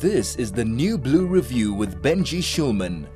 This 0.00 0.34
is 0.36 0.50
the 0.50 0.64
New 0.64 0.98
Blue 0.98 1.24
Review 1.24 1.72
with 1.72 2.02
Benji 2.02 2.40
Shulman. 2.40 3.06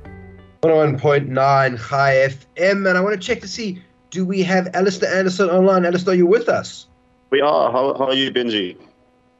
101.9 0.63 1.89
Chai 1.89 2.13
FM, 2.13 2.87
and 2.87 2.97
I 2.97 3.01
want 3.01 3.19
to 3.19 3.27
check 3.27 3.41
to 3.41 3.47
see 3.47 3.83
do 4.11 4.25
we 4.25 4.41
have 4.43 4.73
Alistair 4.73 5.13
Anderson 5.13 5.49
online? 5.49 5.85
Alistair, 5.85 6.13
are 6.13 6.17
you 6.17 6.25
with 6.25 6.47
us? 6.47 6.87
We 7.31 7.41
are. 7.41 7.71
How, 7.71 7.93
how 7.95 8.05
are 8.05 8.13
you, 8.13 8.31
Benji? 8.31 8.77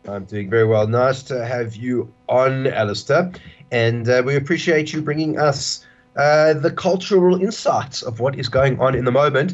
I'm 0.08 0.26
doing 0.26 0.50
very 0.50 0.66
well. 0.66 0.86
Nice 0.86 1.24
to 1.24 1.46
have 1.46 1.78
you 1.78 2.14
on, 2.28 2.68
Alistair. 2.68 3.32
And 3.72 4.08
uh, 4.10 4.22
we 4.26 4.36
appreciate 4.36 4.92
you 4.92 5.02
bringing 5.02 5.40
us 5.40 5.86
uh, 6.18 6.54
the 6.54 6.72
cultural 6.72 7.42
insights 7.42 8.02
of 8.04 8.20
what 8.20 8.38
is 8.38 8.50
going 8.50 8.80
on 8.82 8.96
in 8.96 9.06
the 9.06 9.12
moment. 9.12 9.54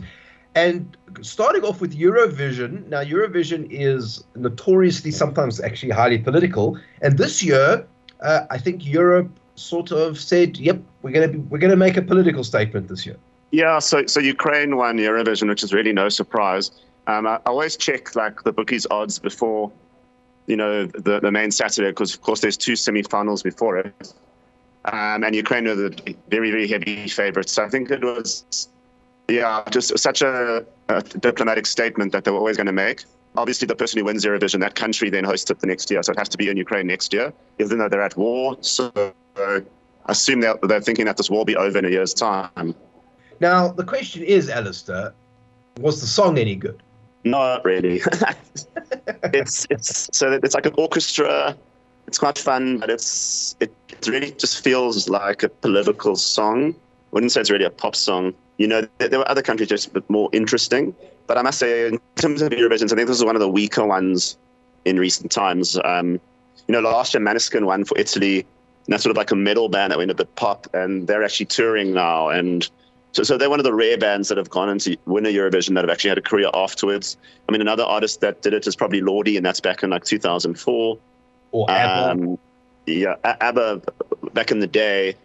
And 0.56 0.96
starting 1.22 1.64
off 1.64 1.82
with 1.82 1.98
Eurovision. 1.98 2.88
Now, 2.88 3.04
Eurovision 3.04 3.68
is 3.70 4.24
notoriously 4.36 5.12
sometimes 5.12 5.60
actually 5.60 5.92
highly 5.92 6.18
political. 6.18 6.80
And 7.02 7.18
this 7.18 7.44
year, 7.44 7.86
uh, 8.22 8.42
I 8.50 8.58
think 8.58 8.86
Europe 8.86 9.30
sort 9.56 9.92
of 9.92 10.18
said, 10.18 10.58
"Yep, 10.58 10.80
we're 11.02 11.12
going 11.12 11.32
to 11.32 11.38
we're 11.50 11.60
going 11.60 11.72
to 11.72 11.78
make 11.78 11.98
a 11.98 12.02
political 12.02 12.44
statement 12.44 12.88
this 12.88 13.06
year." 13.06 13.18
Yeah. 13.52 13.80
So 13.80 14.06
so 14.06 14.20
Ukraine 14.20 14.78
won 14.78 14.98
Eurovision, 14.98 15.50
which 15.50 15.64
is 15.64 15.74
really 15.74 15.94
no 15.94 16.10
surprise. 16.10 16.72
Um, 17.08 17.28
I, 17.28 17.36
I 17.36 17.50
always 17.50 17.78
check 17.78 18.16
like 18.16 18.44
the 18.44 18.52
bookies' 18.52 18.88
odds 18.90 19.20
before, 19.20 19.72
you 20.48 20.56
know, 20.56 20.86
the 20.86 21.20
the 21.20 21.32
main 21.32 21.52
Saturday 21.52 21.90
because 21.90 22.14
of 22.14 22.22
course 22.22 22.40
there's 22.40 22.58
two 22.58 22.76
semi-finals 22.76 23.44
before 23.44 23.78
it. 23.78 24.14
Um, 24.86 25.24
and 25.24 25.36
Ukraine 25.36 25.66
were 25.66 25.76
the 25.76 26.16
very 26.30 26.52
very 26.52 26.68
heavy 26.68 27.08
favorites. 27.08 27.54
So 27.54 27.66
I 27.66 27.70
think 27.70 27.92
it 27.92 28.04
was 28.04 28.70
yeah, 29.28 29.64
just 29.70 29.98
such 29.98 30.22
a, 30.22 30.66
a 30.90 31.02
diplomatic 31.02 31.66
statement 31.66 32.12
that 32.12 32.24
they 32.24 32.32
were 32.32 32.38
always 32.38 32.58
going 32.58 32.68
to 32.68 32.74
make. 32.74 33.06
Obviously, 33.38 33.66
the 33.66 33.76
person 33.76 34.00
who 34.00 34.06
wins 34.06 34.24
Eurovision, 34.24 34.60
that 34.62 34.76
country 34.76 35.10
then 35.10 35.24
hosts 35.24 35.50
it 35.52 35.60
the 35.60 35.68
next 35.68 35.92
year, 35.92 36.02
so 36.04 36.12
it 36.12 36.20
has 36.20 36.30
to 36.30 36.38
be 36.38 36.50
in 36.50 36.58
Ukraine 36.58 36.88
next 36.88 37.12
year, 37.12 37.34
even 37.60 37.80
though 37.80 37.90
they're 37.90 38.02
at 38.02 38.16
war. 38.16 38.58
So 38.62 38.92
I 39.36 39.62
assume 40.06 40.42
they're, 40.42 40.56
they're 40.64 40.82
thinking 40.82 41.06
that 41.06 41.18
this 41.18 41.30
war 41.30 41.40
will 41.40 41.46
be 41.46 41.56
over 41.56 41.78
in 41.78 41.86
a 41.86 41.90
year's 41.90 42.14
time. 42.14 42.76
Now, 43.42 43.68
the 43.68 43.84
question 43.84 44.24
is, 44.24 44.50
Alistair, 44.50 45.14
was 45.80 46.00
the 46.00 46.08
song 46.08 46.38
any 46.38 46.56
good? 46.56 46.82
Not 47.26 47.66
really. 47.66 48.02
it's 49.34 49.66
it's 49.72 50.10
so 50.14 50.32
it's 50.32 50.54
like 50.54 50.68
an 50.68 50.76
orchestra. 50.78 51.58
It's 52.08 52.20
quite 52.20 52.38
fun, 52.38 52.78
but 52.78 52.92
it's 52.92 53.56
it, 53.60 53.74
it 53.90 54.08
really 54.08 54.32
just 54.32 54.64
feels 54.64 55.10
like 55.10 55.42
a 55.42 55.50
political 55.50 56.16
song. 56.16 56.74
I 56.74 56.76
wouldn't 57.12 57.32
say 57.32 57.42
it's 57.42 57.50
really 57.50 57.66
a 57.66 57.72
pop 57.72 57.96
song 57.96 58.36
you 58.58 58.68
know, 58.68 58.88
there 59.00 59.20
were 59.20 59.30
other 59.30 59.42
countries 59.42 59.70
just 59.70 59.92
more 60.10 60.30
interesting. 60.32 60.96
But 61.28 61.38
I 61.38 61.42
must 61.42 61.60
say, 61.60 61.88
in 61.88 62.00
terms 62.16 62.42
of 62.42 62.52
Eurovisions, 62.52 62.94
I 62.94 62.96
think 62.96 63.08
this 63.08 63.18
is 63.18 63.26
one 63.26 63.36
of 63.36 63.40
the 63.40 63.50
weaker 63.50 63.86
ones 63.86 64.38
in 64.86 65.00
recent 65.00 65.32
times. 65.32 65.78
Um, 65.84 66.20
you 66.68 66.72
know, 66.72 66.80
last 66.80 67.14
year 67.14 67.22
Måneskin 67.22 67.66
won 67.66 67.84
for 67.84 67.98
Italy, 67.98 68.40
and 68.40 68.94
that's 68.94 69.04
sort 69.04 69.12
of 69.12 69.18
like 69.18 69.32
a 69.32 69.36
metal 69.36 69.68
band 69.68 69.92
that 69.92 69.98
went 69.98 70.12
a 70.12 70.16
bit 70.16 70.34
pop, 70.36 70.68
and 70.74 71.08
they're 71.08 71.24
actually 71.24 71.48
touring 71.48 71.94
now. 71.94 72.30
And 72.30 72.70
so, 73.12 73.24
so 73.24 73.38
they're 73.38 73.50
one 73.50 73.60
of 73.60 73.64
the 73.64 73.74
rare 73.74 73.98
bands 73.98 74.30
that 74.30 74.38
have 74.38 74.50
gone 74.50 74.70
into 74.70 74.98
win 75.06 75.26
a 75.26 75.30
Eurovision 75.30 75.74
that 75.76 75.84
have 75.84 75.90
actually 75.90 76.10
had 76.10 76.18
a 76.18 76.22
career 76.22 76.50
afterwards. 76.54 77.18
I 77.50 77.52
mean, 77.52 77.62
another 77.62 77.84
artist 77.84 78.22
that 78.22 78.42
did 78.42 78.54
it 78.54 78.68
is 78.68 78.76
probably 78.76 79.02
Lordi, 79.02 79.38
and 79.38 79.46
that's 79.46 79.60
back 79.60 79.84
in 79.84 79.90
like 79.90 80.04
2004. 80.06 80.98
Or 81.52 81.72
ABBA. 81.72 82.12
Um, 82.12 82.38
yeah, 82.86 83.16
ABBA 83.24 83.82
back 84.34 84.52
in 84.52 84.60
the 84.60 84.68
day. 84.68 85.16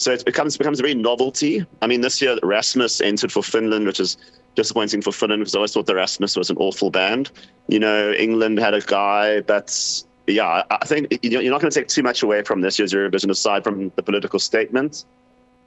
So 0.00 0.10
it 0.12 0.24
becomes 0.24 0.56
becomes 0.56 0.80
a 0.80 0.82
very 0.82 0.94
novelty. 0.94 1.66
I 1.82 1.86
mean, 1.86 2.00
this 2.00 2.22
year 2.22 2.38
Rasmus 2.42 3.02
entered 3.02 3.30
for 3.30 3.42
Finland, 3.42 3.84
which 3.84 4.00
is 4.00 4.16
disappointing 4.54 5.02
for 5.02 5.12
Finland 5.12 5.40
because 5.40 5.54
I 5.54 5.58
always 5.58 5.74
thought 5.74 5.84
the 5.84 5.94
Rasmus 5.94 6.38
was 6.38 6.48
an 6.48 6.56
awful 6.56 6.90
band. 6.90 7.30
You 7.68 7.80
know, 7.80 8.12
England 8.12 8.58
had 8.60 8.72
a 8.72 8.80
guy 8.80 9.40
that's 9.40 10.06
yeah. 10.26 10.62
I 10.70 10.86
think 10.86 11.18
you're 11.20 11.42
not 11.50 11.60
going 11.60 11.70
to 11.70 11.78
take 11.78 11.88
too 11.88 12.02
much 12.02 12.22
away 12.22 12.42
from 12.42 12.62
this 12.62 12.78
year's 12.78 12.94
Eurovision 12.94 13.28
aside 13.28 13.62
from 13.62 13.92
the 13.96 14.02
political 14.02 14.38
statement. 14.38 15.04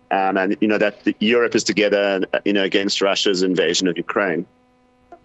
Um, 0.10 0.36
and 0.36 0.58
you 0.62 0.68
know 0.68 0.80
that 0.80 0.96
Europe 1.20 1.54
is 1.54 1.64
together, 1.64 2.24
you 2.44 2.54
know, 2.54 2.64
against 2.64 3.02
Russia's 3.02 3.44
invasion 3.44 3.88
of 3.88 3.98
Ukraine. 3.98 4.48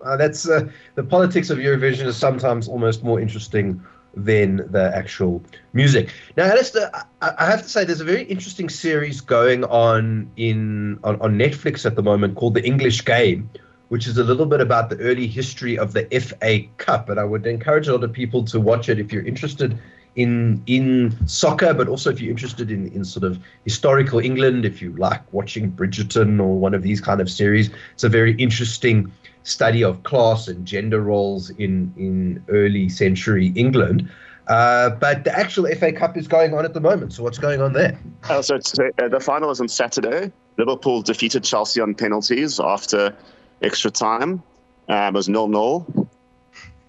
Uh, 0.05 0.19
that's 0.19 0.47
uh, 0.47 0.69
the 0.97 1.03
politics 1.03 1.49
of 1.49 1.57
Eurovision 1.57 2.05
is 2.05 2.17
sometimes 2.19 2.69
almost 2.69 3.03
more 3.03 3.19
interesting 3.19 3.83
than 4.25 4.57
the 4.71 4.91
actual 4.95 5.43
music. 5.73 6.13
Now, 6.37 6.45
Alistair, 6.45 6.91
I 7.21 7.47
have 7.47 7.63
to 7.63 7.69
say 7.69 7.85
there's 7.85 8.01
a 8.01 8.05
very 8.05 8.25
interesting 8.25 8.69
series 8.69 9.21
going 9.21 9.65
on 9.65 10.31
in 10.37 10.99
on, 11.05 11.21
on 11.21 11.39
Netflix 11.39 11.87
at 11.87 11.95
the 11.95 12.03
moment 12.03 12.37
called 12.37 12.55
The 12.55 12.65
English 12.65 13.05
Game, 13.05 13.51
which 13.89 14.07
is 14.07 14.19
a 14.19 14.25
little 14.25 14.47
bit 14.47 14.61
about 14.61 14.91
the 14.91 14.99
early 14.99 15.27
history 15.27 15.79
of 15.79 15.93
the 15.93 16.05
FA 16.21 16.61
Cup. 16.77 17.09
And 17.09 17.19
I 17.21 17.25
would 17.25 17.47
encourage 17.47 17.89
a 17.89 17.93
lot 17.93 18.05
of 18.05 18.13
people 18.13 18.45
to 18.45 18.61
watch 18.61 18.89
it 18.89 18.99
if 18.99 19.13
you're 19.13 19.27
interested 19.27 19.79
in 20.17 20.63
in 20.67 21.17
soccer, 21.27 21.73
but 21.73 21.87
also 21.87 22.11
if 22.11 22.21
you're 22.21 22.31
interested 22.31 22.71
in, 22.71 22.89
in 22.93 23.05
sort 23.05 23.25
of 23.25 23.39
historical 23.65 24.19
England, 24.19 24.65
if 24.65 24.83
you 24.83 24.93
like 24.97 25.23
watching 25.33 25.71
Bridgerton 25.71 26.41
or 26.41 26.59
one 26.59 26.75
of 26.75 26.83
these 26.83 27.01
kind 27.01 27.21
of 27.21 27.31
series. 27.31 27.71
It's 27.95 28.05
a 28.05 28.09
very 28.09 28.35
interesting 28.35 29.13
study 29.49 29.83
of 29.83 30.03
class 30.03 30.49
and 30.49 30.67
gender 30.67 31.01
roles 31.01 31.51
in, 31.51 31.93
in 31.97 32.45
early 32.49 32.89
century 32.89 33.53
England. 33.57 34.09
Uh, 34.49 34.91
but 34.91 35.25
the 35.25 35.39
actual 35.39 35.67
FA 35.75 35.93
Cup 35.93 36.17
is 36.17 36.27
going 36.27 36.55
on 36.55 36.65
at 36.65 36.73
the 36.73 36.81
moment. 36.81 37.13
So 37.13 37.23
what's 37.23 37.39
going 37.39 37.61
on 37.61 37.75
there? 37.75 37.99
Uh, 38.29 38.41
so 38.41 38.57
uh, 38.57 39.09
the 39.09 39.21
final 39.21 39.51
is 39.51 39.61
on 39.61 39.69
Saturday. 39.69 40.33
Liverpool 40.57 41.03
defeated 41.03 41.45
Chelsea 41.45 41.81
on 41.81 41.95
penalties 41.95 42.59
after 42.59 43.15
extra 43.63 43.91
time. 43.91 44.43
Uh, 44.89 45.11
it 45.13 45.15
was 45.15 45.29
nil 45.29 45.49
nil. 45.49 46.09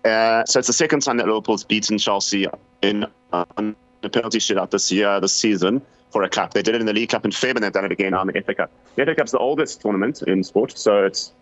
Uh, 0.06 0.46
so 0.46 0.59
it's 0.59 0.68
the 0.68 0.74
second 0.74 1.02
time 1.02 1.18
that 1.18 1.28
Liverpool's 1.28 1.66
beaten 1.66 1.98
Chelsea 1.98 2.48
in 2.81 3.06
uh, 3.34 3.46
a 3.58 4.09
penalty 4.09 4.40
shootout 4.40 4.72
this 4.72 4.90
year, 4.92 5.19
this 5.19 5.34
season 5.34 5.81
for 6.12 6.24
a 6.24 6.30
cup. 6.30 6.53
They 6.53 6.62
did 6.62 6.75
it 6.75 6.81
in 6.81 6.88
the 6.88 6.94
League 6.94 7.09
Cup 7.09 7.25
in 7.25 7.31
Feb, 7.31 7.56
and 7.56 7.64
they've 7.64 7.72
done 7.72 7.86
it 7.86 7.92
again 7.92 8.14
on 8.14 8.28
the 8.28 8.42
FA 8.42 8.56
Cup. 8.56 8.72
The 8.96 9.06
FA 9.06 9.16
Cup's 9.16 9.31
the 9.31 9.38
oldest 9.38 9.81
tournament 9.81 10.22
in 10.24 10.44
sport, 10.44 10.78
so 10.78 11.03
it's 11.03 11.34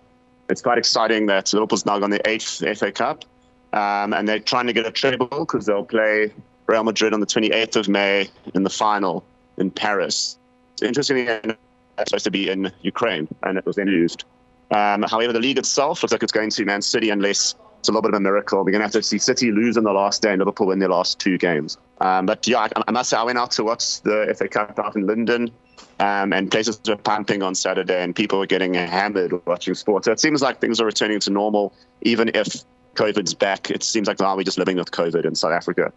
it's 0.49 0.61
quite 0.61 0.77
exciting 0.77 1.25
that 1.27 1.53
Liverpool's 1.53 1.85
now 1.85 2.01
on 2.01 2.09
the 2.09 2.27
eighth 2.27 2.63
FA 2.77 2.91
Cup, 2.91 3.25
um, 3.73 4.13
and 4.13 4.27
they're 4.27 4.39
trying 4.39 4.67
to 4.67 4.73
get 4.73 4.85
a 4.85 4.91
treble 4.91 5.27
because 5.27 5.65
they'll 5.65 5.85
play 5.85 6.33
Real 6.67 6.83
Madrid 6.83 7.13
on 7.13 7.19
the 7.19 7.25
28th 7.25 7.75
of 7.75 7.89
May 7.89 8.29
in 8.53 8.63
the 8.63 8.69
final 8.69 9.25
in 9.57 9.71
Paris. 9.71 10.37
Interestingly, 10.81 11.23
it's 11.23 11.57
supposed 12.05 12.25
to 12.25 12.31
be 12.31 12.49
in 12.49 12.71
Ukraine, 12.81 13.27
and 13.43 13.57
it 13.57 13.65
was 13.65 13.75
then 13.75 13.87
used. 13.87 14.23
Um, 14.71 15.03
however, 15.03 15.33
the 15.33 15.39
league 15.39 15.57
itself 15.57 16.03
looks 16.03 16.11
like 16.11 16.23
it's 16.23 16.31
going 16.31 16.49
to 16.51 16.65
Man 16.65 16.81
City 16.81 17.09
unless 17.09 17.55
it's 17.79 17.87
a 17.87 17.91
little 17.91 18.01
bit 18.01 18.13
of 18.13 18.17
a 18.17 18.19
miracle. 18.19 18.59
We're 18.59 18.71
going 18.71 18.81
to 18.81 18.85
have 18.85 18.91
to 18.91 19.03
see 19.03 19.17
City 19.17 19.51
lose 19.51 19.77
in 19.77 19.83
the 19.83 19.93
last 19.93 20.21
day 20.21 20.31
and 20.31 20.39
Liverpool 20.39 20.67
win 20.67 20.79
their 20.79 20.89
last 20.89 21.19
two 21.19 21.37
games. 21.37 21.77
Um, 22.01 22.25
but 22.25 22.45
yeah, 22.47 22.59
I, 22.59 22.69
I, 22.87 22.91
must 22.91 23.09
say, 23.09 23.17
I 23.17 23.23
went 23.23 23.37
out 23.37 23.51
to 23.51 23.63
watch 23.63 24.01
the 24.01 24.33
FA 24.37 24.47
Cup 24.47 24.77
out 24.77 24.95
in 24.95 25.07
London, 25.07 25.51
um, 25.99 26.33
and 26.33 26.51
places 26.51 26.79
were 26.87 26.95
pumping 26.95 27.43
on 27.43 27.55
Saturday, 27.55 28.01
and 28.01 28.15
people 28.15 28.39
were 28.39 28.45
getting 28.45 28.73
hammered 28.73 29.33
watching 29.45 29.75
sports. 29.75 30.05
So 30.05 30.11
it 30.11 30.19
seems 30.19 30.41
like 30.41 30.59
things 30.59 30.79
are 30.79 30.85
returning 30.85 31.19
to 31.21 31.29
normal, 31.29 31.73
even 32.01 32.29
if 32.33 32.63
COVID's 32.95 33.33
back. 33.33 33.69
It 33.71 33.83
seems 33.83 34.07
like 34.07 34.19
now 34.19 34.35
we're 34.35 34.43
just 34.43 34.57
living 34.57 34.77
with 34.77 34.91
COVID 34.91 35.25
in 35.25 35.35
South 35.35 35.51
Africa. 35.51 35.91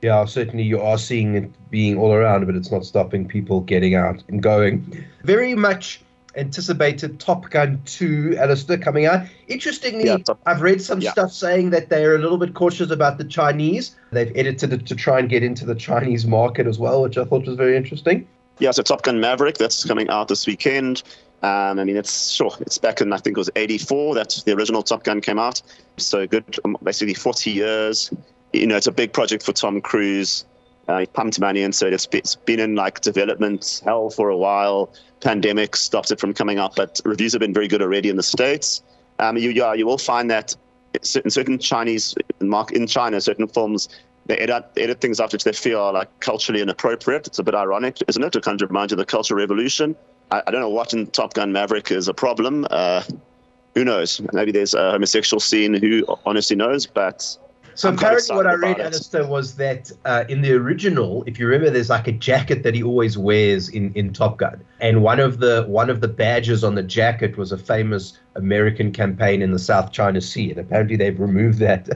Yeah, 0.00 0.24
certainly 0.26 0.62
you 0.62 0.80
are 0.80 0.96
seeing 0.96 1.34
it 1.34 1.70
being 1.70 1.98
all 1.98 2.12
around, 2.12 2.46
but 2.46 2.54
it's 2.54 2.70
not 2.70 2.84
stopping 2.84 3.26
people 3.26 3.60
getting 3.62 3.96
out 3.96 4.22
and 4.28 4.40
going. 4.42 5.04
Very 5.24 5.54
much 5.56 6.00
anticipated 6.36 7.18
Top 7.18 7.50
Gun 7.50 7.82
2, 7.84 8.36
Alistair, 8.38 8.78
coming 8.78 9.06
out. 9.06 9.26
Interestingly, 9.48 10.06
yeah, 10.06 10.18
I've 10.46 10.62
read 10.62 10.80
some 10.80 11.00
yeah. 11.00 11.10
stuff 11.10 11.32
saying 11.32 11.70
that 11.70 11.88
they're 11.88 12.14
a 12.14 12.18
little 12.18 12.38
bit 12.38 12.54
cautious 12.54 12.90
about 12.90 13.18
the 13.18 13.24
Chinese. 13.24 13.96
They've 14.12 14.32
edited 14.36 14.72
it 14.72 14.86
to 14.86 14.94
try 14.94 15.18
and 15.18 15.28
get 15.28 15.42
into 15.42 15.66
the 15.66 15.74
Chinese 15.74 16.26
market 16.26 16.68
as 16.68 16.78
well, 16.78 17.02
which 17.02 17.18
I 17.18 17.24
thought 17.24 17.46
was 17.46 17.56
very 17.56 17.76
interesting. 17.76 18.28
Yeah, 18.58 18.72
so 18.72 18.82
Top 18.82 19.02
Gun 19.02 19.20
Maverick, 19.20 19.56
that's 19.56 19.84
coming 19.84 20.08
out 20.08 20.28
this 20.28 20.46
weekend. 20.46 21.02
Um, 21.42 21.78
I 21.78 21.84
mean, 21.84 21.96
it's 21.96 22.30
sure 22.30 22.50
it's 22.60 22.78
back 22.78 23.00
in 23.00 23.12
I 23.12 23.18
think 23.18 23.36
it 23.36 23.38
was 23.38 23.50
'84 23.54 24.16
that 24.16 24.42
the 24.44 24.52
original 24.54 24.82
Top 24.82 25.04
Gun 25.04 25.20
came 25.20 25.38
out. 25.38 25.62
So 25.96 26.26
good, 26.26 26.58
um, 26.64 26.76
basically 26.82 27.14
40 27.14 27.50
years. 27.50 28.10
You 28.52 28.66
know, 28.66 28.76
it's 28.76 28.88
a 28.88 28.92
big 28.92 29.12
project 29.12 29.44
for 29.44 29.52
Tom 29.52 29.80
Cruise. 29.80 30.44
Uh, 30.88 31.00
he 31.00 31.06
pumped 31.06 31.38
money 31.38 31.62
into 31.62 31.86
it. 31.86 31.92
It's, 31.92 32.08
it's 32.12 32.34
been 32.34 32.58
in 32.58 32.74
like 32.74 33.02
development 33.02 33.82
hell 33.84 34.10
for 34.10 34.30
a 34.30 34.36
while. 34.36 34.92
Pandemic 35.20 35.76
stopped 35.76 36.10
it 36.10 36.18
from 36.18 36.32
coming 36.32 36.58
out, 36.58 36.74
but 36.74 37.00
reviews 37.04 37.32
have 37.32 37.40
been 37.40 37.52
very 37.52 37.68
good 37.68 37.82
already 37.82 38.08
in 38.08 38.16
the 38.16 38.22
states. 38.22 38.82
Um, 39.18 39.36
you, 39.36 39.50
yeah, 39.50 39.74
you 39.74 39.86
will 39.86 39.98
find 39.98 40.30
that 40.30 40.56
in 40.94 41.30
certain 41.30 41.58
Chinese 41.58 42.14
in 42.40 42.86
China, 42.86 43.20
certain 43.20 43.46
films 43.46 43.88
they 44.28 44.36
edit, 44.36 44.64
edit 44.76 45.00
things 45.00 45.20
out 45.20 45.32
which 45.32 45.44
they 45.44 45.52
feel 45.52 45.80
are 45.80 45.92
like 45.92 46.20
culturally 46.20 46.60
inappropriate. 46.60 47.26
It's 47.26 47.38
a 47.38 47.42
bit 47.42 47.54
ironic, 47.54 47.98
isn't 48.06 48.22
it? 48.22 48.32
To 48.32 48.40
kind 48.40 48.60
of 48.62 48.70
remind 48.70 48.90
you 48.90 48.94
of 48.94 48.98
the 48.98 49.06
Cultural 49.06 49.38
Revolution. 49.38 49.96
I, 50.30 50.42
I 50.46 50.50
don't 50.50 50.60
know 50.60 50.68
what 50.68 50.92
in 50.92 51.06
Top 51.08 51.34
Gun 51.34 51.50
Maverick 51.50 51.90
is 51.90 52.08
a 52.08 52.14
problem. 52.14 52.66
Uh, 52.70 53.02
who 53.74 53.84
knows? 53.84 54.20
Maybe 54.32 54.52
there's 54.52 54.74
a 54.74 54.90
homosexual 54.90 55.40
scene. 55.40 55.74
Who 55.74 56.04
honestly 56.26 56.56
knows? 56.56 56.86
But 56.86 57.36
So 57.78 57.90
apparently, 57.90 58.34
what 58.34 58.48
I 58.48 58.54
read, 58.54 58.80
about. 58.80 58.86
Alistair, 58.86 59.24
was 59.24 59.54
that 59.54 59.92
uh, 60.04 60.24
in 60.28 60.40
the 60.40 60.52
original, 60.52 61.22
if 61.28 61.38
you 61.38 61.46
remember, 61.46 61.70
there's 61.70 61.90
like 61.90 62.08
a 62.08 62.12
jacket 62.12 62.64
that 62.64 62.74
he 62.74 62.82
always 62.82 63.16
wears 63.16 63.68
in, 63.68 63.92
in 63.94 64.12
Top 64.12 64.38
Gun, 64.38 64.60
and 64.80 65.04
one 65.04 65.20
of 65.20 65.38
the 65.38 65.64
one 65.68 65.88
of 65.88 66.00
the 66.00 66.08
badges 66.08 66.64
on 66.64 66.74
the 66.74 66.82
jacket 66.82 67.36
was 67.36 67.52
a 67.52 67.56
famous 67.56 68.18
American 68.34 68.90
campaign 68.90 69.42
in 69.42 69.52
the 69.52 69.60
South 69.60 69.92
China 69.92 70.20
Sea, 70.20 70.50
and 70.50 70.58
apparently 70.58 70.96
they've 70.96 71.20
removed 71.20 71.60
that 71.60 71.88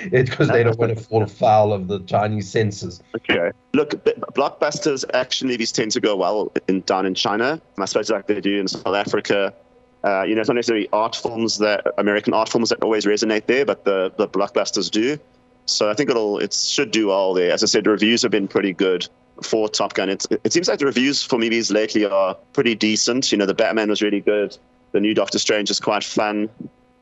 because 0.10 0.48
they 0.48 0.64
don't 0.64 0.76
want 0.76 0.98
to 0.98 1.04
fall 1.08 1.24
foul 1.26 1.72
of 1.72 1.86
the 1.86 2.00
Chinese 2.00 2.50
censors. 2.50 3.00
Okay. 3.14 3.52
Look, 3.74 3.90
blockbusters 4.34 5.04
action 5.14 5.46
movies 5.46 5.70
tend 5.70 5.92
to 5.92 6.00
go 6.00 6.16
well 6.16 6.50
in, 6.66 6.80
down 6.80 7.06
in 7.06 7.14
China. 7.14 7.62
I 7.78 7.84
suppose 7.84 8.10
like 8.10 8.26
they 8.26 8.40
do 8.40 8.58
in 8.58 8.66
South 8.66 8.96
Africa. 8.96 9.54
Uh, 10.04 10.22
you 10.22 10.34
know, 10.34 10.40
it's 10.40 10.48
not 10.48 10.54
necessarily 10.54 10.88
art 10.92 11.16
films 11.16 11.58
that 11.58 11.84
American 11.98 12.32
art 12.32 12.48
films 12.48 12.68
that 12.68 12.82
always 12.82 13.04
resonate 13.04 13.46
there, 13.46 13.64
but 13.64 13.84
the, 13.84 14.12
the 14.16 14.28
blockbusters 14.28 14.90
do. 14.90 15.18
So 15.66 15.90
I 15.90 15.94
think 15.94 16.08
it'll 16.08 16.38
it 16.38 16.54
should 16.54 16.90
do 16.90 17.08
well 17.08 17.34
there. 17.34 17.52
As 17.52 17.62
I 17.62 17.66
said, 17.66 17.84
the 17.84 17.90
reviews 17.90 18.22
have 18.22 18.30
been 18.30 18.48
pretty 18.48 18.72
good 18.72 19.06
for 19.42 19.68
Top 19.68 19.94
Gun. 19.94 20.08
It, 20.08 20.24
it 20.44 20.52
seems 20.52 20.68
like 20.68 20.78
the 20.78 20.86
reviews 20.86 21.22
for 21.22 21.38
movies 21.38 21.70
lately 21.70 22.04
are 22.04 22.34
pretty 22.52 22.74
decent. 22.74 23.30
You 23.30 23.38
know, 23.38 23.46
the 23.46 23.54
Batman 23.54 23.90
was 23.90 24.00
really 24.00 24.20
good. 24.20 24.56
The 24.92 25.00
new 25.00 25.14
Doctor 25.14 25.38
Strange 25.38 25.70
is 25.70 25.80
quite 25.80 26.04
fun. 26.04 26.48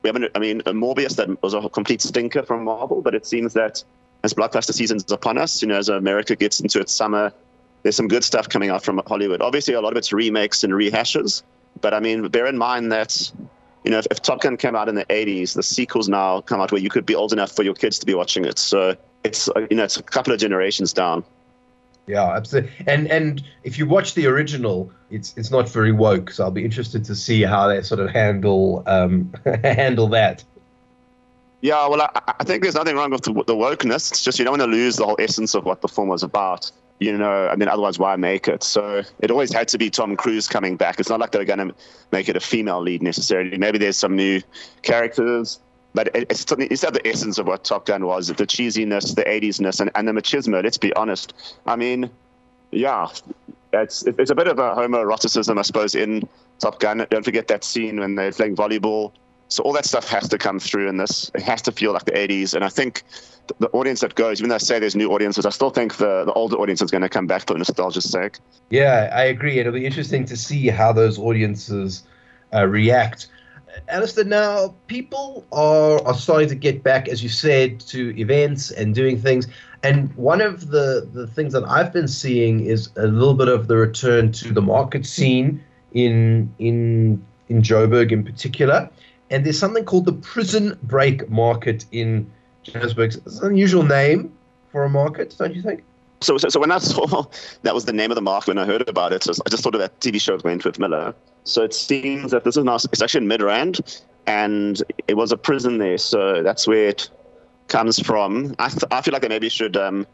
We 0.03 0.09
haven't, 0.09 0.29
I 0.35 0.39
mean, 0.39 0.61
Morbius 0.61 1.15
that 1.15 1.41
was 1.41 1.53
a 1.53 1.69
complete 1.69 2.01
stinker 2.01 2.43
from 2.43 2.63
Marvel, 2.65 3.01
but 3.01 3.15
it 3.15 3.25
seems 3.25 3.53
that 3.53 3.83
as 4.23 4.33
blockbuster 4.33 4.73
season 4.73 4.97
is 4.97 5.11
upon 5.11 5.37
us, 5.37 5.61
you 5.61 5.67
know, 5.67 5.77
as 5.77 5.89
America 5.89 6.35
gets 6.35 6.59
into 6.59 6.79
its 6.79 6.93
summer, 6.93 7.31
there's 7.83 7.95
some 7.95 8.07
good 8.07 8.23
stuff 8.23 8.49
coming 8.49 8.69
out 8.69 8.83
from 8.83 9.01
Hollywood. 9.07 9.41
Obviously, 9.41 9.73
a 9.73 9.81
lot 9.81 9.93
of 9.93 9.97
it's 9.97 10.11
remakes 10.11 10.63
and 10.63 10.73
rehashes, 10.73 11.43
but 11.81 11.93
I 11.93 11.99
mean, 11.99 12.27
bear 12.27 12.45
in 12.45 12.57
mind 12.57 12.91
that, 12.91 13.31
you 13.83 13.91
know, 13.91 13.99
if, 13.99 14.07
if 14.11 14.21
Top 14.21 14.41
Gun 14.41 14.57
came 14.57 14.75
out 14.75 14.89
in 14.89 14.95
the 14.95 15.05
80s, 15.05 15.53
the 15.53 15.63
sequels 15.63 16.09
now 16.09 16.41
come 16.41 16.61
out 16.61 16.71
where 16.71 16.81
you 16.81 16.89
could 16.89 17.05
be 17.05 17.15
old 17.15 17.33
enough 17.33 17.51
for 17.51 17.63
your 17.63 17.73
kids 17.73 17.99
to 17.99 18.05
be 18.05 18.13
watching 18.13 18.45
it. 18.45 18.59
So 18.59 18.95
it's, 19.23 19.49
uh, 19.49 19.67
you 19.69 19.77
know, 19.77 19.83
it's 19.83 19.97
a 19.97 20.03
couple 20.03 20.33
of 20.33 20.39
generations 20.39 20.93
down. 20.93 21.23
Yeah, 22.07 22.31
absolutely. 22.31 22.71
And 22.87 23.07
and 23.11 23.43
if 23.63 23.77
you 23.77 23.85
watch 23.85 24.13
the 24.13 24.27
original, 24.27 24.89
it's 25.11 25.33
it's 25.35 25.51
not 25.51 25.67
very 25.67 25.91
woke. 25.91 26.31
So 26.31 26.45
I'll 26.45 26.51
be 26.51 26.63
interested 26.63 27.03
to 27.03 27.15
see 27.15 27.41
how 27.41 27.67
they 27.67 27.81
sort 27.81 27.99
of 27.99 28.09
handle 28.09 28.81
um, 28.87 29.33
handle 29.63 30.07
that. 30.07 30.43
Yeah, 31.59 31.85
well, 31.87 32.01
I, 32.01 32.33
I 32.39 32.43
think 32.45 32.63
there's 32.63 32.75
nothing 32.75 32.95
wrong 32.95 33.11
with 33.11 33.23
the, 33.23 33.33
the 33.33 33.55
wokeness. 33.55 34.11
It's 34.11 34.23
just 34.23 34.39
you 34.39 34.45
don't 34.45 34.57
want 34.57 34.71
to 34.71 34.77
lose 34.77 34.95
the 34.95 35.05
whole 35.05 35.17
essence 35.19 35.53
of 35.53 35.65
what 35.65 35.81
the 35.81 35.89
film 35.89 36.07
was 36.07 36.23
about. 36.23 36.71
You 36.99 37.15
know, 37.15 37.47
I 37.47 37.55
mean, 37.55 37.69
otherwise, 37.69 37.99
why 37.99 38.15
make 38.15 38.47
it? 38.47 38.63
So 38.63 39.03
it 39.19 39.29
always 39.29 39.53
had 39.53 39.67
to 39.69 39.77
be 39.77 39.89
Tom 39.89 40.15
Cruise 40.15 40.47
coming 40.47 40.77
back. 40.77 40.99
It's 40.99 41.09
not 41.09 41.19
like 41.19 41.31
they're 41.31 41.45
going 41.45 41.69
to 41.69 41.75
make 42.11 42.27
it 42.27 42.35
a 42.35 42.39
female 42.39 42.81
lead 42.81 43.03
necessarily. 43.03 43.55
Maybe 43.57 43.77
there's 43.77 43.97
some 43.97 44.15
new 44.15 44.41
characters, 44.81 45.59
but 45.93 46.09
it's, 46.15 46.43
it's 46.51 46.81
the 46.81 47.01
essence 47.05 47.37
of 47.37 47.45
what 47.45 47.63
Top 47.63 47.85
Gun 47.85 48.05
was 48.05 48.29
the 48.29 48.47
cheesiness, 48.47 49.13
the 49.13 49.23
80s-ness, 49.23 49.79
and, 49.79 49.91
and 49.93 50.07
the 50.07 50.11
machismo. 50.11 50.63
Let's 50.63 50.79
be 50.79 50.91
honest. 50.95 51.33
I 51.67 51.75
mean, 51.75 52.09
yeah, 52.71 53.07
it's 53.73 54.03
it's 54.03 54.31
a 54.31 54.35
bit 54.35 54.47
of 54.47 54.59
a 54.59 54.73
homoeroticism, 54.75 55.57
I 55.57 55.61
suppose, 55.61 55.93
in 55.95 56.27
Top 56.59 56.79
Gun. 56.79 57.05
Don't 57.09 57.23
forget 57.23 57.47
that 57.49 57.63
scene 57.63 57.99
when 57.99 58.15
they're 58.15 58.31
playing 58.31 58.55
volleyball. 58.55 59.11
So 59.49 59.63
all 59.63 59.73
that 59.73 59.85
stuff 59.85 60.07
has 60.09 60.27
to 60.29 60.37
come 60.37 60.59
through 60.59 60.89
in 60.89 60.97
this. 60.97 61.31
It 61.33 61.41
has 61.41 61.61
to 61.63 61.71
feel 61.71 61.93
like 61.93 62.05
the 62.05 62.11
80s. 62.11 62.53
And 62.53 62.63
I 62.65 62.69
think 62.69 63.03
the, 63.59 63.69
audience 63.69 64.01
that 64.01 64.15
goes, 64.15 64.39
even 64.39 64.49
though 64.49 64.55
I 64.55 64.59
say 64.59 64.79
there's 64.79 64.95
new 64.95 65.11
audiences, 65.11 65.45
I 65.45 65.51
still 65.51 65.69
think 65.69 65.97
the, 65.97 66.25
the 66.25 66.33
older 66.33 66.57
audience 66.57 66.81
is 66.81 66.91
going 66.91 67.01
to 67.01 67.09
come 67.09 67.27
back 67.27 67.47
for 67.47 67.57
nostalgia's 67.57 68.09
sake. 68.09 68.39
Yeah, 68.69 69.09
I 69.13 69.23
agree. 69.23 69.59
It'll 69.59 69.71
be 69.71 69.85
interesting 69.85 70.25
to 70.25 70.35
see 70.35 70.67
how 70.67 70.91
those 70.91 71.17
audiences 71.17 72.03
uh, 72.53 72.67
react. 72.67 73.27
Alistair, 73.89 74.25
now 74.25 74.75
people 74.87 75.45
are, 75.51 76.05
are 76.05 76.15
starting 76.15 76.49
to 76.49 76.55
get 76.55 76.83
back, 76.83 77.07
as 77.07 77.23
you 77.23 77.29
said, 77.29 77.79
to 77.81 78.17
events 78.19 78.71
and 78.71 78.93
doing 78.93 79.19
things. 79.19 79.47
And 79.83 80.13
one 80.15 80.41
of 80.41 80.69
the, 80.69 81.07
the 81.13 81.27
things 81.27 81.53
that 81.53 81.63
I've 81.63 81.93
been 81.93 82.07
seeing 82.07 82.65
is 82.65 82.89
a 82.97 83.07
little 83.07 83.35
bit 83.35 83.47
of 83.47 83.67
the 83.67 83.77
return 83.77 84.31
to 84.33 84.51
the 84.51 84.61
market 84.61 85.05
scene 85.05 85.63
in 85.93 86.53
in 86.59 87.25
in 87.49 87.61
Joburg 87.61 88.11
in 88.11 88.23
particular. 88.23 88.89
And 89.29 89.45
there's 89.45 89.59
something 89.59 89.83
called 89.85 90.05
the 90.05 90.13
Prison 90.13 90.77
Break 90.83 91.29
Market 91.29 91.85
in 91.91 92.31
Johannesburg. 92.63 93.13
It's 93.25 93.39
an 93.39 93.51
unusual 93.51 93.83
name 93.83 94.31
for 94.71 94.83
a 94.83 94.89
market, 94.89 95.35
don't 95.37 95.55
you 95.55 95.61
think? 95.61 95.83
So, 96.21 96.37
so, 96.37 96.49
so 96.49 96.59
when 96.59 96.71
I 96.71 96.77
saw 96.79 97.25
that 97.63 97.73
was 97.73 97.85
the 97.85 97.93
name 97.93 98.11
of 98.11 98.15
the 98.15 98.21
market, 98.21 98.49
when 98.49 98.57
I 98.57 98.65
heard 98.65 98.87
about 98.87 99.13
it, 99.13 99.27
I 99.27 99.49
just 99.49 99.63
thought 99.63 99.75
of 99.75 99.81
that 99.81 99.99
TV 99.99 100.19
show 100.19 100.33
with 100.35 100.43
Wentworth 100.43 100.79
Miller. 100.79 101.13
So 101.43 101.63
it 101.63 101.73
seems 101.73 102.31
that 102.31 102.43
this 102.43 102.57
is 102.57 102.63
now, 102.63 102.75
it's 102.75 103.01
actually 103.01 103.25
in 103.25 103.29
Midrand, 103.29 104.01
and 104.25 104.81
it 105.07 105.15
was 105.15 105.31
a 105.31 105.37
prison 105.37 105.77
there. 105.77 105.97
So 105.97 106.43
that's 106.43 106.67
where 106.67 106.89
it 106.89 107.09
comes 107.67 107.99
from. 107.99 108.55
I, 108.59 108.69
th- 108.69 108.83
I 108.91 109.01
feel 109.01 109.11
like 109.11 109.21
they 109.21 109.29
maybe 109.29 109.49
should 109.49 109.77
um, 109.77 110.07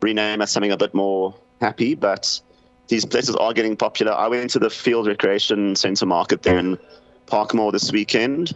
rename 0.00 0.40
it 0.40 0.48
something 0.48 0.72
a 0.72 0.76
bit 0.76 0.94
more 0.94 1.34
happy, 1.60 1.94
but 1.94 2.40
these 2.88 3.04
places 3.04 3.34
are 3.36 3.52
getting 3.52 3.76
popular. 3.76 4.12
I 4.12 4.28
went 4.28 4.50
to 4.50 4.58
the 4.58 4.70
Field 4.70 5.06
Recreation 5.06 5.76
Centre 5.76 6.06
market 6.06 6.42
there 6.42 6.58
in 6.58 6.78
Parkmore 7.26 7.72
this 7.72 7.92
weekend, 7.92 8.54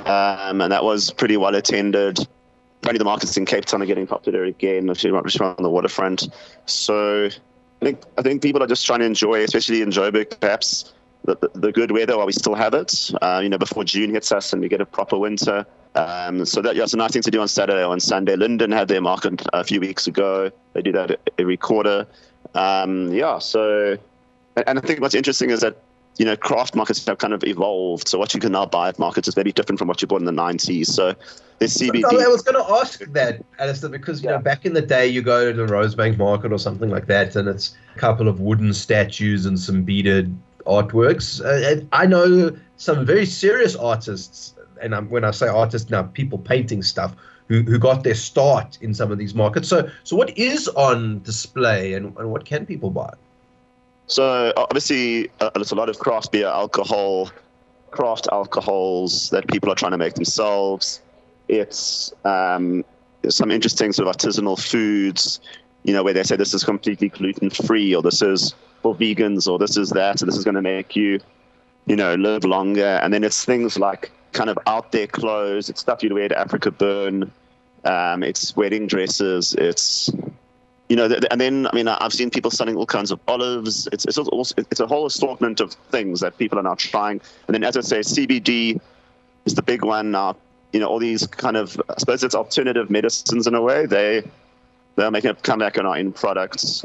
um, 0.00 0.60
and 0.60 0.72
that 0.72 0.84
was 0.84 1.10
pretty 1.10 1.36
well 1.36 1.54
attended. 1.54 2.18
Apparently, 2.82 2.98
the 2.98 3.04
markets 3.04 3.36
in 3.36 3.46
Cape 3.46 3.64
Town 3.64 3.82
are 3.82 3.86
getting 3.86 4.06
popular 4.06 4.44
again, 4.44 4.92
you're 5.02 5.16
on 5.16 5.62
the 5.62 5.70
waterfront. 5.70 6.28
So, 6.66 7.26
I 7.26 7.84
think 7.84 8.02
I 8.16 8.22
think 8.22 8.42
people 8.42 8.62
are 8.62 8.66
just 8.66 8.86
trying 8.86 9.00
to 9.00 9.06
enjoy, 9.06 9.42
especially 9.42 9.82
in 9.82 9.90
Joburg, 9.90 10.38
perhaps 10.40 10.92
the, 11.24 11.36
the, 11.36 11.50
the 11.54 11.72
good 11.72 11.90
weather 11.90 12.16
while 12.16 12.26
we 12.26 12.32
still 12.32 12.54
have 12.54 12.74
it. 12.74 13.10
Uh, 13.20 13.40
you 13.42 13.48
know, 13.48 13.58
before 13.58 13.84
June 13.84 14.10
hits 14.10 14.32
us 14.32 14.52
and 14.52 14.62
we 14.62 14.68
get 14.68 14.80
a 14.80 14.86
proper 14.86 15.18
winter. 15.18 15.66
Um, 15.94 16.44
so 16.44 16.60
that 16.62 16.76
yeah, 16.76 16.84
it's 16.84 16.94
a 16.94 16.96
nice 16.96 17.12
thing 17.12 17.22
to 17.22 17.30
do 17.30 17.40
on 17.40 17.48
Saturday 17.48 17.82
or 17.82 17.90
on 17.90 18.00
Sunday. 18.00 18.36
Linden 18.36 18.70
had 18.70 18.88
their 18.88 19.00
market 19.00 19.42
a 19.52 19.64
few 19.64 19.80
weeks 19.80 20.06
ago. 20.06 20.50
They 20.72 20.82
do 20.82 20.92
that 20.92 21.20
every 21.38 21.56
quarter. 21.56 22.06
Um, 22.54 23.12
yeah. 23.12 23.38
So, 23.38 23.98
and 24.66 24.78
I 24.78 24.82
think 24.82 25.00
what's 25.00 25.14
interesting 25.14 25.50
is 25.50 25.60
that 25.60 25.76
you 26.18 26.24
know, 26.24 26.36
craft 26.36 26.74
markets 26.74 27.04
have 27.06 27.18
kind 27.18 27.32
of 27.32 27.44
evolved. 27.44 28.08
So 28.08 28.18
what 28.18 28.32
you 28.34 28.40
can 28.40 28.52
now 28.52 28.66
buy 28.66 28.88
at 28.88 28.98
markets 28.98 29.28
is 29.28 29.34
very 29.34 29.52
different 29.52 29.78
from 29.78 29.88
what 29.88 30.00
you 30.00 30.08
bought 30.08 30.20
in 30.20 30.26
the 30.26 30.32
90s. 30.32 30.86
So 30.86 31.14
this 31.58 31.76
CBD. 31.76 32.04
I 32.04 32.28
was 32.28 32.42
going 32.42 32.62
to 32.62 32.72
ask 32.72 33.00
that, 33.00 33.44
Alistair, 33.58 33.90
because, 33.90 34.22
you 34.22 34.28
yeah. 34.28 34.36
know, 34.36 34.42
back 34.42 34.66
in 34.66 34.72
the 34.72 34.82
day, 34.82 35.06
you 35.06 35.22
go 35.22 35.52
to 35.52 35.66
the 35.66 35.72
Rosebank 35.72 36.18
Market 36.18 36.52
or 36.52 36.58
something 36.58 36.90
like 36.90 37.06
that, 37.06 37.36
and 37.36 37.48
it's 37.48 37.76
a 37.94 37.98
couple 37.98 38.28
of 38.28 38.40
wooden 38.40 38.72
statues 38.72 39.46
and 39.46 39.58
some 39.58 39.82
beaded 39.82 40.36
artworks. 40.66 41.44
Uh, 41.44 41.84
I 41.92 42.06
know 42.06 42.56
some 42.76 43.06
very 43.06 43.26
serious 43.26 43.76
artists, 43.76 44.54
and 44.80 44.94
I'm, 44.94 45.08
when 45.08 45.24
I 45.24 45.30
say 45.30 45.48
artists 45.48 45.90
now, 45.90 46.02
people 46.02 46.38
painting 46.38 46.82
stuff, 46.82 47.14
who, 47.48 47.62
who 47.62 47.78
got 47.78 48.02
their 48.02 48.14
start 48.14 48.76
in 48.80 48.92
some 48.92 49.12
of 49.12 49.18
these 49.18 49.34
markets. 49.34 49.68
So, 49.68 49.88
so 50.04 50.16
what 50.16 50.36
is 50.36 50.68
on 50.68 51.22
display 51.22 51.94
and, 51.94 52.16
and 52.18 52.30
what 52.30 52.44
can 52.44 52.66
people 52.66 52.90
buy? 52.90 53.14
So 54.06 54.52
obviously, 54.56 55.30
uh, 55.40 55.50
there's 55.54 55.72
a 55.72 55.74
lot 55.74 55.88
of 55.88 55.98
craft 55.98 56.32
beer, 56.32 56.46
alcohol, 56.46 57.30
craft 57.90 58.28
alcohols 58.30 59.30
that 59.30 59.48
people 59.48 59.70
are 59.70 59.74
trying 59.74 59.92
to 59.92 59.98
make 59.98 60.14
themselves. 60.14 61.00
It's 61.48 62.12
um, 62.24 62.84
some 63.28 63.50
interesting 63.50 63.92
sort 63.92 64.08
of 64.08 64.16
artisanal 64.16 64.58
foods, 64.60 65.40
you 65.84 65.92
know, 65.92 66.02
where 66.02 66.14
they 66.14 66.22
say 66.22 66.36
this 66.36 66.54
is 66.54 66.64
completely 66.64 67.08
gluten 67.08 67.50
free, 67.50 67.94
or 67.94 68.02
this 68.02 68.22
is 68.22 68.54
for 68.82 68.94
vegans, 68.94 69.50
or 69.50 69.58
this 69.58 69.76
is 69.76 69.90
that, 69.90 70.20
and 70.20 70.28
this 70.28 70.36
is 70.36 70.44
going 70.44 70.54
to 70.54 70.62
make 70.62 70.94
you, 70.94 71.20
you 71.86 71.96
know, 71.96 72.14
live 72.14 72.44
longer. 72.44 73.00
And 73.02 73.12
then 73.12 73.24
it's 73.24 73.44
things 73.44 73.78
like 73.78 74.12
kind 74.32 74.50
of 74.50 74.58
out 74.66 74.92
there 74.92 75.06
clothes. 75.06 75.68
It's 75.68 75.80
stuff 75.80 76.02
you'd 76.02 76.12
wear 76.12 76.28
to 76.28 76.34
AfrikaBurn. 76.34 77.30
Um, 77.84 78.22
it's 78.22 78.54
wedding 78.56 78.86
dresses. 78.86 79.54
It's 79.54 80.10
you 80.88 80.96
know, 80.96 81.06
and 81.30 81.40
then 81.40 81.66
I 81.66 81.74
mean, 81.74 81.88
I've 81.88 82.12
seen 82.12 82.30
people 82.30 82.50
selling 82.50 82.76
all 82.76 82.86
kinds 82.86 83.10
of 83.10 83.18
olives. 83.26 83.88
It's 83.92 84.04
it's 84.04 84.18
also, 84.18 84.54
it's 84.70 84.80
a 84.80 84.86
whole 84.86 85.06
assortment 85.06 85.60
of 85.60 85.72
things 85.90 86.20
that 86.20 86.38
people 86.38 86.58
are 86.58 86.62
now 86.62 86.76
trying. 86.76 87.20
And 87.48 87.54
then, 87.54 87.64
as 87.64 87.76
I 87.76 87.80
say, 87.80 88.00
CBD 88.00 88.80
is 89.46 89.54
the 89.54 89.62
big 89.62 89.84
one 89.84 90.10
now. 90.12 90.36
You 90.72 90.80
know, 90.80 90.86
all 90.86 90.98
these 90.98 91.26
kind 91.26 91.56
of 91.56 91.80
I 91.88 91.94
suppose 91.98 92.22
it's 92.22 92.34
alternative 92.34 92.88
medicines 92.90 93.46
in 93.46 93.54
a 93.54 93.62
way. 93.62 93.86
They 93.86 94.22
they're 94.94 95.10
making 95.10 95.30
a 95.30 95.34
comeback 95.34 95.76
on 95.78 95.86
our 95.86 95.96
end 95.96 96.14
products. 96.14 96.84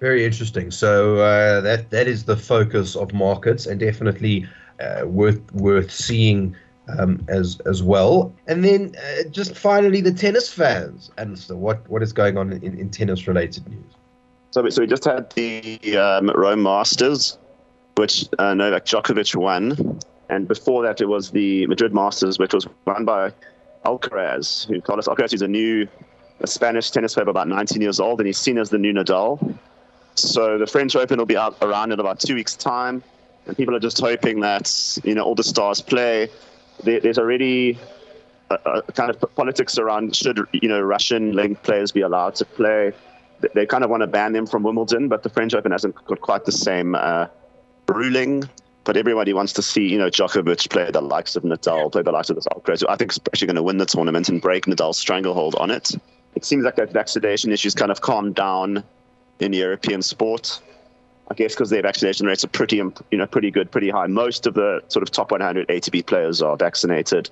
Very 0.00 0.24
interesting. 0.24 0.70
So 0.70 1.18
uh, 1.18 1.60
that 1.62 1.90
that 1.90 2.06
is 2.06 2.24
the 2.24 2.36
focus 2.36 2.94
of 2.94 3.12
markets, 3.12 3.66
and 3.66 3.80
definitely 3.80 4.46
uh, 4.80 5.02
worth 5.06 5.40
worth 5.52 5.90
seeing 5.90 6.56
um, 6.88 7.24
as 7.28 7.60
as 7.66 7.82
well. 7.82 8.32
And 8.46 8.64
then 8.64 8.94
uh, 8.96 9.28
just 9.30 9.56
finally, 9.56 10.00
the 10.00 10.12
tennis 10.12 10.52
fans. 10.52 11.10
And 11.18 11.38
so, 11.38 11.56
what 11.56 11.88
what 11.88 12.02
is 12.02 12.12
going 12.12 12.36
on 12.36 12.52
in, 12.52 12.78
in 12.78 12.90
tennis 12.90 13.26
related 13.26 13.68
news? 13.68 13.84
So, 14.50 14.68
so 14.68 14.82
we 14.82 14.86
just 14.86 15.04
had 15.04 15.30
the 15.30 15.96
um, 15.96 16.30
Rome 16.30 16.62
Masters, 16.62 17.38
which 17.96 18.26
uh, 18.38 18.54
Novak 18.54 18.84
Djokovic 18.84 19.34
won, 19.34 20.00
and 20.28 20.46
before 20.46 20.82
that, 20.82 21.00
it 21.00 21.06
was 21.06 21.30
the 21.30 21.66
Madrid 21.66 21.94
Masters, 21.94 22.38
which 22.38 22.52
was 22.52 22.66
won 22.84 23.04
by 23.04 23.32
Alcaraz, 23.84 24.66
who 24.66 24.80
Carlos 24.80 25.08
Alcaraz 25.08 25.32
is 25.32 25.42
a 25.42 25.48
new 25.48 25.88
a 26.40 26.46
Spanish 26.46 26.90
tennis 26.90 27.14
player, 27.14 27.28
about 27.28 27.46
19 27.46 27.80
years 27.80 28.00
old, 28.00 28.20
and 28.20 28.26
he's 28.26 28.38
seen 28.38 28.58
as 28.58 28.70
the 28.70 28.78
new 28.78 28.92
Nadal. 28.92 29.56
So 30.16 30.58
the 30.58 30.66
French 30.66 30.96
Open 30.96 31.18
will 31.18 31.26
be 31.26 31.36
out 31.36 31.56
around 31.62 31.92
in 31.92 32.00
about 32.00 32.18
two 32.18 32.34
weeks' 32.34 32.56
time, 32.56 33.02
and 33.46 33.56
people 33.56 33.74
are 33.76 33.80
just 33.80 34.00
hoping 34.00 34.40
that 34.40 34.98
you 35.04 35.14
know 35.14 35.22
all 35.22 35.34
the 35.34 35.44
stars 35.44 35.80
play 35.80 36.28
there's 36.82 37.18
already 37.18 37.78
uh, 38.50 38.56
uh, 38.66 38.82
kind 38.94 39.10
of 39.10 39.34
politics 39.34 39.78
around 39.78 40.14
should 40.14 40.40
you 40.52 40.68
know 40.68 40.80
Russian 40.80 41.32
linked 41.32 41.62
players 41.62 41.92
be 41.92 42.02
allowed 42.02 42.34
to 42.36 42.44
play. 42.44 42.92
They 43.54 43.66
kind 43.66 43.82
of 43.82 43.90
want 43.90 44.02
to 44.02 44.06
ban 44.06 44.32
them 44.32 44.46
from 44.46 44.62
Wimbledon, 44.62 45.08
but 45.08 45.22
the 45.22 45.28
French 45.28 45.54
Open 45.54 45.72
hasn't 45.72 45.94
got 46.04 46.20
quite 46.20 46.44
the 46.44 46.52
same 46.52 46.94
uh, 46.94 47.26
ruling. 47.88 48.44
But 48.84 48.96
everybody 48.96 49.32
wants 49.32 49.52
to 49.54 49.62
see, 49.62 49.88
you 49.88 49.98
know, 49.98 50.10
Djokovic 50.10 50.68
play 50.70 50.90
the 50.90 51.00
likes 51.00 51.36
of 51.36 51.44
Nadal, 51.44 51.90
play 51.92 52.02
the 52.02 52.10
likes 52.10 52.30
of 52.30 52.36
the 52.36 52.42
Alcaraz. 52.50 52.84
I 52.88 52.96
think 52.96 53.12
he's 53.12 53.20
actually 53.28 53.46
going 53.46 53.56
to 53.56 53.62
win 53.62 53.78
the 53.78 53.86
tournament 53.86 54.28
and 54.28 54.40
break 54.40 54.66
Nadal's 54.66 54.98
stranglehold 54.98 55.54
on 55.56 55.70
it. 55.70 55.92
It 56.34 56.44
seems 56.44 56.64
like 56.64 56.76
that 56.76 56.92
vaccination 56.92 57.52
issue's 57.52 57.74
kind 57.74 57.92
of 57.92 58.00
calmed 58.00 58.34
down 58.34 58.82
in 59.38 59.52
European 59.52 60.02
sport. 60.02 60.60
I 61.30 61.34
guess 61.34 61.54
because 61.54 61.70
their 61.70 61.82
vaccination 61.82 62.26
rates 62.26 62.44
are 62.44 62.48
pretty, 62.48 62.76
you 62.76 62.92
know, 63.12 63.26
pretty 63.26 63.50
good, 63.50 63.70
pretty 63.70 63.90
high. 63.90 64.06
Most 64.06 64.46
of 64.46 64.54
the 64.54 64.82
sort 64.88 65.02
of 65.02 65.10
top 65.10 65.30
100 65.30 65.68
ATP 65.68 66.06
players 66.06 66.42
are 66.42 66.56
vaccinated. 66.56 67.30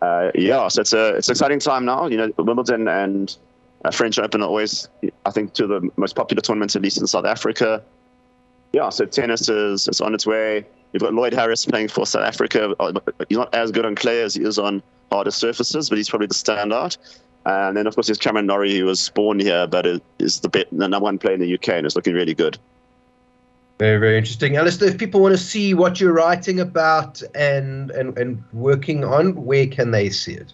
Uh, 0.00 0.32
yeah, 0.34 0.66
so 0.66 0.80
it's 0.80 0.92
a 0.92 1.14
it's 1.14 1.28
an 1.28 1.32
exciting 1.32 1.60
time 1.60 1.84
now. 1.84 2.06
You 2.06 2.16
know, 2.16 2.32
Wimbledon 2.38 2.88
and 2.88 3.36
uh, 3.84 3.90
French 3.90 4.18
Open 4.18 4.42
are 4.42 4.48
always, 4.48 4.88
I 5.24 5.30
think, 5.30 5.52
two 5.52 5.72
of 5.72 5.82
the 5.82 5.90
most 5.96 6.16
popular 6.16 6.40
tournaments, 6.40 6.74
at 6.74 6.82
least 6.82 7.00
in 7.00 7.06
South 7.06 7.24
Africa. 7.24 7.82
Yeah, 8.72 8.88
so 8.88 9.04
tennis 9.04 9.48
is, 9.48 9.86
is 9.86 10.00
on 10.00 10.14
its 10.14 10.26
way. 10.26 10.66
You've 10.92 11.02
got 11.02 11.14
Lloyd 11.14 11.34
Harris 11.34 11.64
playing 11.64 11.88
for 11.88 12.06
South 12.06 12.24
Africa. 12.24 12.74
Uh, 12.80 12.92
he's 13.28 13.38
not 13.38 13.54
as 13.54 13.70
good 13.70 13.86
on 13.86 13.94
clay 13.94 14.22
as 14.22 14.34
he 14.34 14.42
is 14.42 14.58
on 14.58 14.82
harder 15.10 15.30
surfaces, 15.30 15.88
but 15.88 15.98
he's 15.98 16.08
probably 16.08 16.26
the 16.26 16.34
standout. 16.34 16.96
And 17.44 17.76
then, 17.76 17.86
of 17.86 17.94
course, 17.94 18.06
there's 18.06 18.18
Cameron 18.18 18.46
Norrie, 18.46 18.76
who 18.76 18.84
was 18.84 19.08
born 19.10 19.40
here, 19.40 19.66
but 19.66 19.86
is 20.18 20.40
the, 20.40 20.48
bit, 20.48 20.68
the 20.70 20.88
number 20.88 21.04
one 21.04 21.18
player 21.18 21.34
in 21.34 21.40
the 21.40 21.54
UK 21.54 21.70
and 21.70 21.86
is 21.86 21.96
looking 21.96 22.14
really 22.14 22.34
good. 22.34 22.58
Very, 23.82 23.98
very 23.98 24.16
interesting. 24.16 24.56
Alistair, 24.56 24.90
if 24.90 24.96
people 24.96 25.20
want 25.20 25.32
to 25.32 25.42
see 25.42 25.74
what 25.74 26.00
you're 26.00 26.12
writing 26.12 26.60
about 26.60 27.20
and, 27.34 27.90
and, 27.90 28.16
and 28.16 28.40
working 28.52 29.02
on, 29.02 29.34
where 29.44 29.66
can 29.66 29.90
they 29.90 30.08
see 30.08 30.34
it? 30.34 30.52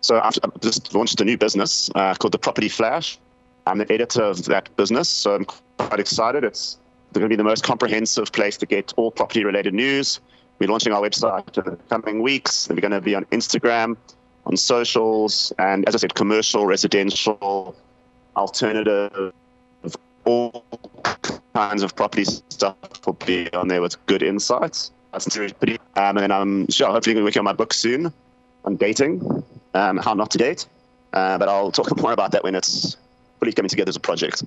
So 0.00 0.18
I've 0.20 0.38
just 0.60 0.94
launched 0.94 1.20
a 1.20 1.24
new 1.26 1.36
business 1.36 1.90
uh, 1.94 2.14
called 2.14 2.32
The 2.32 2.38
Property 2.38 2.70
Flash. 2.70 3.18
I'm 3.66 3.76
the 3.76 3.92
editor 3.92 4.22
of 4.22 4.46
that 4.46 4.74
business, 4.74 5.06
so 5.06 5.34
I'm 5.34 5.44
quite 5.44 6.00
excited. 6.00 6.44
It's 6.44 6.78
going 7.12 7.24
to 7.24 7.28
be 7.28 7.36
the 7.36 7.44
most 7.44 7.62
comprehensive 7.62 8.32
place 8.32 8.56
to 8.56 8.64
get 8.64 8.90
all 8.96 9.10
property-related 9.10 9.74
news. 9.74 10.18
We're 10.58 10.70
launching 10.70 10.94
our 10.94 11.02
website 11.02 11.58
in 11.58 11.72
the 11.72 11.76
coming 11.90 12.22
weeks. 12.22 12.70
We're 12.70 12.76
going 12.76 12.92
to 12.92 13.02
be 13.02 13.14
on 13.14 13.26
Instagram, 13.26 13.98
on 14.46 14.56
socials, 14.56 15.52
and 15.58 15.86
as 15.86 15.94
I 15.94 15.98
said, 15.98 16.14
commercial, 16.14 16.64
residential, 16.64 17.76
alternative, 18.34 19.34
all 20.24 20.64
kinds 21.56 21.82
of 21.82 21.96
property 21.96 22.24
stuff 22.24 22.76
will 23.06 23.14
be 23.24 23.50
on 23.54 23.68
there 23.68 23.80
with 23.80 23.94
good 24.04 24.22
insights. 24.22 24.90
That's 25.12 25.26
pretty. 25.34 25.78
Um, 25.96 26.18
and 26.18 26.30
I'm 26.30 26.70
sure 26.70 26.88
hopefully 26.88 27.14
going 27.14 27.22
to 27.24 27.30
be 27.30 27.30
working 27.30 27.40
on 27.40 27.46
my 27.46 27.54
book 27.54 27.72
soon 27.72 28.12
on 28.66 28.76
dating, 28.76 29.22
um, 29.72 29.96
how 29.96 30.12
not 30.12 30.30
to 30.32 30.38
date. 30.38 30.66
Uh, 31.14 31.38
but 31.38 31.48
I'll 31.48 31.72
talk 31.72 31.96
more 32.02 32.12
about 32.12 32.32
that 32.32 32.44
when 32.44 32.54
it's 32.54 32.98
fully 33.40 33.52
coming 33.52 33.70
together 33.70 33.88
as 33.88 33.96
a 33.96 34.00
project. 34.00 34.44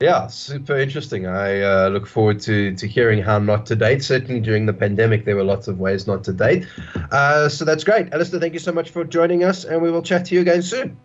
Yeah, 0.00 0.26
super 0.28 0.78
interesting. 0.78 1.26
I 1.26 1.60
uh, 1.60 1.88
look 1.90 2.06
forward 2.06 2.40
to 2.40 2.74
to 2.76 2.88
hearing 2.88 3.22
how 3.22 3.38
not 3.38 3.66
to 3.66 3.76
date. 3.76 4.02
Certainly 4.02 4.40
during 4.40 4.64
the 4.64 4.72
pandemic, 4.72 5.26
there 5.26 5.36
were 5.36 5.44
lots 5.44 5.68
of 5.68 5.78
ways 5.78 6.06
not 6.06 6.24
to 6.24 6.32
date. 6.32 6.66
Uh, 7.10 7.48
so 7.50 7.66
that's 7.66 7.84
great. 7.84 8.12
Alistair, 8.14 8.40
thank 8.40 8.54
you 8.54 8.58
so 8.58 8.72
much 8.72 8.88
for 8.88 9.04
joining 9.04 9.44
us, 9.44 9.64
and 9.64 9.82
we 9.82 9.90
will 9.90 10.02
chat 10.02 10.24
to 10.26 10.34
you 10.34 10.40
again 10.40 10.62
soon. 10.62 10.96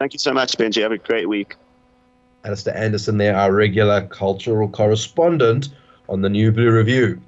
Thank 0.00 0.12
you 0.12 0.18
so 0.18 0.34
much, 0.34 0.58
Benji. 0.58 0.82
Have 0.82 0.92
a 0.92 0.98
great 0.98 1.28
week. 1.28 1.56
Alistair 2.46 2.76
Anderson 2.76 3.18
there, 3.18 3.36
our 3.36 3.52
regular 3.52 4.06
cultural 4.06 4.68
correspondent 4.68 5.70
on 6.08 6.22
the 6.22 6.28
New 6.28 6.52
Blue 6.52 6.70
Review. 6.70 7.20